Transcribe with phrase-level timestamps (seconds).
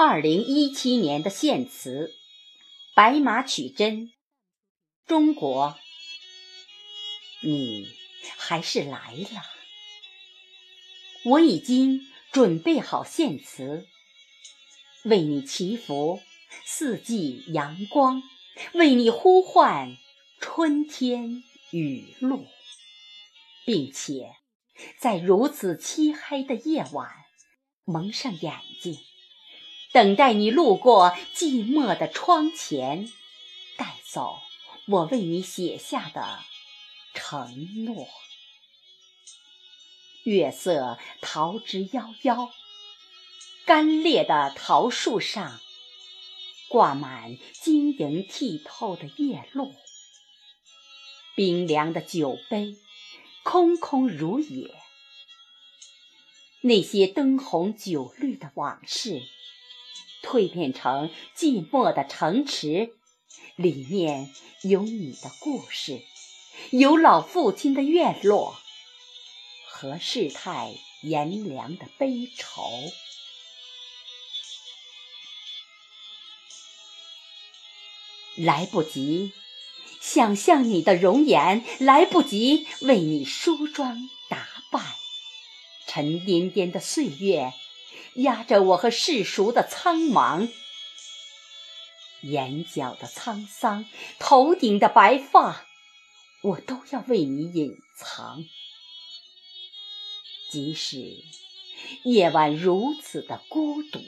[0.00, 2.14] 二零一七年的献词，
[2.94, 4.12] 白马取真，
[5.08, 5.76] 中国，
[7.42, 7.88] 你
[8.36, 9.42] 还是来了。
[11.24, 13.88] 我已经准备好献词，
[15.02, 16.20] 为你祈福
[16.64, 18.22] 四季阳光，
[18.74, 19.96] 为你呼唤
[20.38, 22.46] 春天雨露，
[23.66, 24.36] 并且
[25.00, 27.10] 在如此漆黑的夜晚，
[27.84, 28.96] 蒙上眼睛。
[29.90, 33.10] 等待你路过寂寞的窗前，
[33.76, 34.40] 带走
[34.86, 36.40] 我为你写下的
[37.14, 38.06] 承诺。
[40.24, 42.50] 月色桃之夭夭，
[43.64, 45.58] 干裂的桃树上
[46.68, 49.74] 挂满晶莹剔透的叶露。
[51.34, 52.76] 冰凉的酒杯
[53.42, 54.74] 空空如也，
[56.60, 59.22] 那些灯红酒绿的往事。
[60.22, 62.94] 蜕变成寂寞的城池，
[63.56, 64.30] 里面
[64.62, 66.02] 有你的故事，
[66.70, 68.56] 有老父亲的院落
[69.68, 72.62] 和世态炎凉的悲愁。
[78.36, 79.32] 来不及
[80.00, 84.84] 想象你的容颜，来不及为你梳妆打扮，
[85.88, 87.52] 沉甸甸的岁月。
[88.14, 90.50] 压着我和世俗的苍茫，
[92.22, 93.86] 眼角的沧桑，
[94.18, 95.66] 头顶的白发，
[96.42, 98.44] 我都要为你隐藏。
[100.50, 101.22] 即使
[102.04, 104.00] 夜晚如此的孤独，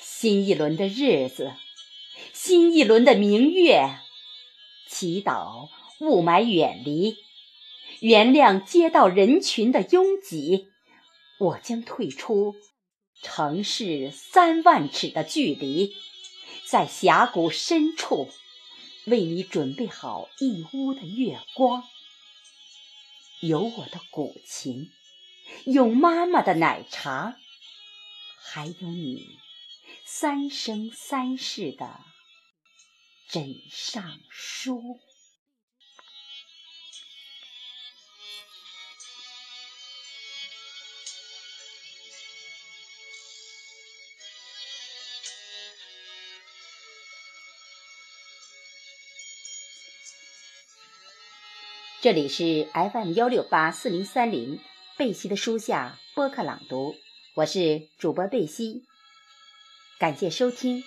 [0.00, 1.54] 新一轮的日子，
[2.32, 4.00] 新一轮的明月，
[4.88, 5.68] 祈祷
[6.00, 7.23] 雾霾远离。
[8.04, 10.68] 原谅街道人群的拥挤，
[11.38, 12.54] 我将退出
[13.22, 15.94] 城市三万尺的距离，
[16.66, 18.28] 在峡谷深处
[19.06, 21.82] 为你准备好一屋的月光，
[23.40, 24.90] 有我的古琴，
[25.64, 27.38] 有妈妈的奶茶，
[28.36, 29.38] 还有你
[30.04, 32.00] 三生三世的
[33.30, 35.00] 枕上书。
[52.04, 54.60] 这里是 FM 幺六八四零三零
[54.98, 56.94] 贝西的书下播客朗读，
[57.34, 58.84] 我是主播贝西，
[59.98, 60.84] 感谢收听。